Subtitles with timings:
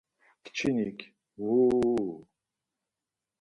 [0.45, 0.99] Kçinik,
[1.39, 2.15] Vuuu...!